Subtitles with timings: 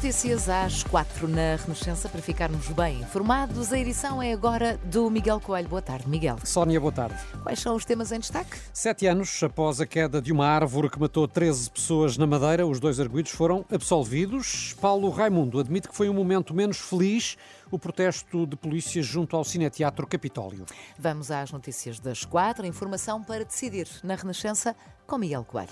[0.00, 3.70] Notícias às quatro na Renascença para ficarmos bem informados.
[3.70, 5.68] A edição é agora do Miguel Coelho.
[5.68, 6.38] Boa tarde, Miguel.
[6.42, 7.16] Sónia, boa tarde.
[7.42, 8.56] Quais são os temas em destaque?
[8.72, 12.80] Sete anos após a queda de uma árvore que matou 13 pessoas na Madeira, os
[12.80, 14.74] dois arguídos foram absolvidos.
[14.80, 17.36] Paulo Raimundo admite que foi um momento menos feliz
[17.70, 20.64] o protesto de polícias junto ao Cineteatro Capitólio.
[20.98, 22.64] Vamos às notícias das quatro.
[22.64, 24.74] Informação para decidir na Renascença
[25.06, 25.68] com Miguel Coelho.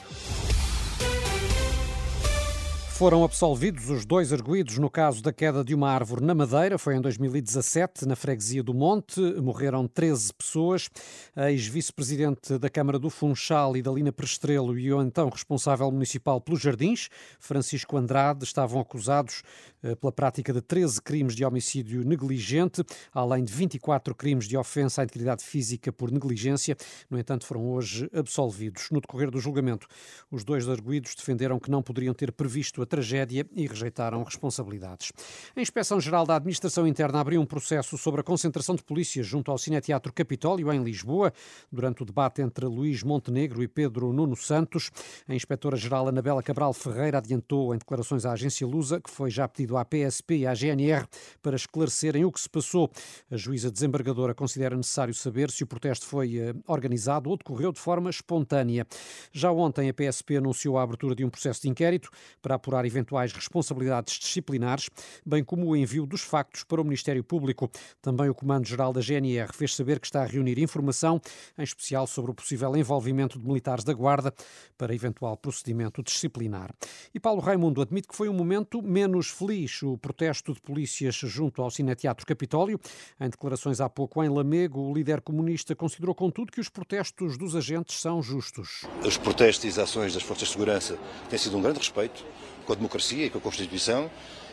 [2.98, 6.77] Foram absolvidos os dois arguídos no caso da queda de uma árvore na Madeira.
[6.77, 9.20] Foi em 2017, na freguesia do Monte.
[9.40, 10.90] Morreram 13 pessoas.
[11.36, 17.08] A ex-vice-presidente da Câmara do Funchal, Idalina Prestrelo, e o então responsável municipal pelos jardins,
[17.38, 19.44] Francisco Andrade, estavam acusados
[19.80, 22.83] eh, pela prática de 13 crimes de homicídio negligente,
[23.14, 26.77] além de 24 crimes de ofensa à integridade física por negligência.
[27.08, 28.88] No entanto, foram hoje absolvidos.
[28.90, 29.86] No decorrer do julgamento,
[30.33, 35.12] os dois arguídos defenderam que não poderiam ter previsto a tragédia e rejeitaram responsabilidades.
[35.55, 39.58] A Inspeção-Geral da Administração Interna abriu um processo sobre a concentração de polícias junto ao
[39.58, 41.33] Cineteatro Capitólio, em Lisboa,
[41.70, 44.91] durante o debate entre Luís Montenegro e Pedro Nuno Santos.
[45.28, 49.77] A Inspetora-Geral Anabela Cabral Ferreira adiantou em declarações à agência Lusa que foi já pedido
[49.77, 51.06] à PSP e à GNR
[51.42, 52.91] para esclarecerem o que se passou.
[53.30, 57.80] A juíza desembargadora considera necessário saber se o protesto foi eh, organizado ou decorreu de
[57.80, 58.86] forma espontânea.
[59.33, 63.32] Já ontem a PSP anunciou a abertura de um processo de inquérito para apurar eventuais
[63.32, 64.88] responsabilidades disciplinares,
[65.24, 67.70] bem como o envio dos factos para o Ministério Público.
[68.00, 71.20] Também o Comando-Geral da GNR fez saber que está a reunir informação,
[71.56, 74.33] em especial sobre o possível envolvimento de militares da Guarda
[74.77, 76.70] para eventual procedimento disciplinar.
[77.14, 81.62] E Paulo Raimundo admite que foi um momento menos feliz o protesto de polícias junto
[81.62, 82.80] ao Cineteatro Capitólio.
[83.20, 87.55] Em declarações há pouco em Lamego, o líder comunista considerou, contudo, que os protestos dos
[87.55, 88.83] agentes são justos.
[89.05, 92.24] Os protestos e as ações das forças de segurança têm sido um grande respeito
[92.68, 94.11] com a democracia e com a Constituição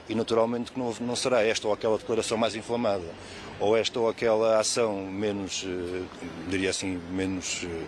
[0.07, 3.03] e naturalmente que não, não será esta ou aquela declaração mais inflamada
[3.59, 6.03] ou esta ou aquela ação menos, eh,
[6.47, 7.85] diria assim, menos uh,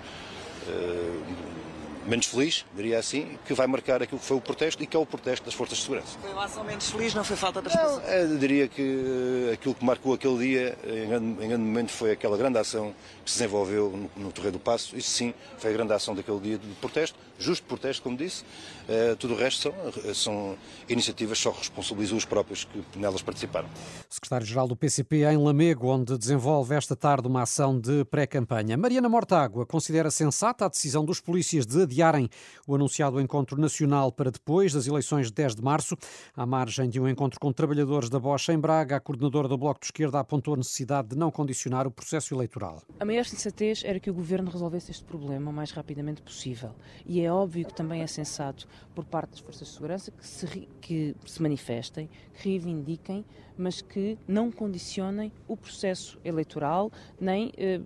[2.07, 4.99] menos feliz, diria assim, que vai marcar aquilo que foi o protesto e que é
[4.99, 6.17] o protesto das forças de segurança.
[6.21, 7.75] Foi uma ação menos feliz, não foi falta de?
[7.75, 12.11] Não, eu diria que aquilo que marcou aquele dia, em grande, em grande momento, foi
[12.11, 12.93] aquela grande ação
[13.25, 14.95] que se desenvolveu no, no Torreio do Passo.
[14.95, 18.43] Isso sim, foi a grande ação daquele dia de protesto, justo protesto, como disse.
[18.43, 20.57] Uh, tudo o resto são, são
[20.89, 23.69] iniciativas só responsabilizam os próprios que nelas participaram.
[24.09, 28.77] Secretário-Geral do PCP em Lamego, onde desenvolve esta tarde uma ação de pré-campanha.
[28.77, 32.29] Mariana Mortágua considera sensata a decisão dos polícias de adiar adiarem
[32.65, 35.97] o anunciado encontro nacional para depois das eleições de 10 de março.
[36.35, 39.79] À margem de um encontro com trabalhadores da Bosch em Braga, a coordenadora do Bloco
[39.79, 42.81] de Esquerda apontou a necessidade de não condicionar o processo eleitoral.
[42.99, 46.71] A maior sensatez era que o governo resolvesse este problema o mais rapidamente possível.
[47.05, 50.47] E é óbvio que também é sensato por parte das forças de segurança que se,
[50.81, 53.25] que se manifestem, que reivindiquem,
[53.57, 57.81] mas que não condicionem o processo eleitoral, nem eh,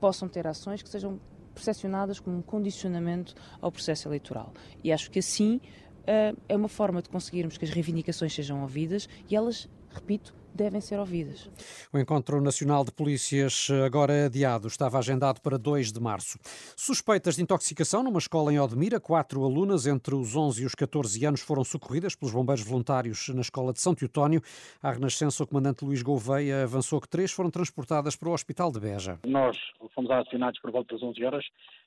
[0.00, 1.18] possam ter ações que sejam
[1.54, 4.52] percepcionadas como um condicionamento ao processo eleitoral.
[4.84, 5.60] E acho que assim
[6.06, 10.98] é uma forma de conseguirmos que as reivindicações sejam ouvidas e elas, repito, devem ser
[10.98, 11.50] ouvidas.
[11.92, 16.38] O Encontro Nacional de Polícias, agora adiado, estava agendado para 2 de março.
[16.76, 21.24] Suspeitas de intoxicação numa escola em Odmira, quatro alunas entre os 11 e os 14
[21.26, 24.40] anos foram socorridas pelos bombeiros voluntários na escola de São Teotónio.
[24.82, 28.80] À Renascença, o comandante Luís Gouveia avançou que três foram transportadas para o Hospital de
[28.80, 29.18] Beja.
[29.26, 29.58] Nós
[29.94, 31.44] fomos acionados por volta das 11 horas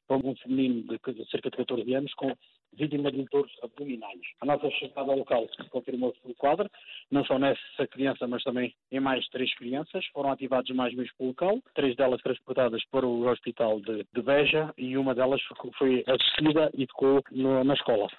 [0.08, 2.36] para um feminino de cerca de 14 anos com
[2.74, 4.22] vítima de dores abdominais.
[4.42, 6.70] A nossa chegada ao local confirmou-se pelo quadro,
[7.12, 10.06] não só nessa criança, mas também em mais três crianças.
[10.08, 14.74] Foram ativados mais meios pelo local, três delas transportadas para o hospital de, de Beja
[14.78, 15.42] e uma delas
[15.78, 18.10] foi assistida e ficou no, na escola.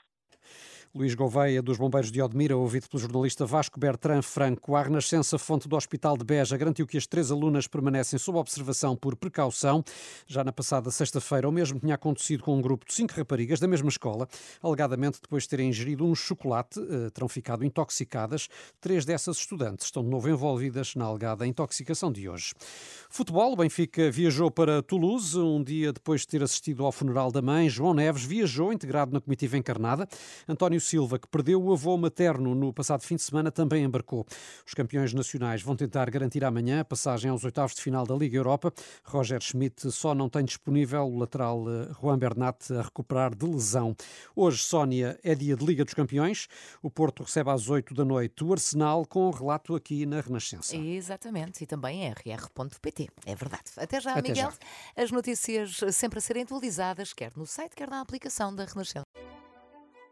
[0.92, 5.68] Luís Gouveia, dos Bombeiros de Odmira, ouvido pelo jornalista Vasco Bertrand Franco, a Renascença Fonte
[5.68, 9.84] do Hospital de Beja garantiu que as três alunas permanecem sob observação por precaução.
[10.26, 13.68] Já na passada sexta-feira, o mesmo tinha acontecido com um grupo de cinco raparigas da
[13.68, 14.28] mesma escola,
[14.60, 18.48] alegadamente depois de terem ingerido um chocolate, eh, terão ficado intoxicadas.
[18.80, 22.52] Três dessas estudantes estão de novo envolvidas na alegada intoxicação de hoje.
[23.08, 27.40] Futebol, o Benfica viajou para Toulouse, um dia depois de ter assistido ao funeral da
[27.40, 27.68] mãe.
[27.68, 30.08] João Neves viajou, integrado na comitiva encarnada.
[30.48, 34.26] António Silva, que perdeu o avô materno no passado fim de semana, também embarcou.
[34.66, 38.36] Os campeões nacionais vão tentar garantir amanhã a passagem aos oitavos de final da Liga
[38.36, 38.72] Europa.
[39.04, 43.94] Roger Schmidt só não tem disponível o lateral eh, Juan Bernat a recuperar de lesão.
[44.34, 46.48] Hoje, Sónia, é dia de Liga dos Campeões.
[46.82, 50.76] O Porto recebe às 8 da noite o Arsenal, com um relato aqui na Renascença.
[50.76, 53.08] Exatamente, e também em rr.pt.
[53.26, 53.64] É verdade.
[53.76, 54.50] Até já, Até Miguel.
[54.50, 55.02] já.
[55.02, 59.04] As notícias sempre a serem atualizadas, quer no site, quer na aplicação da Renascença.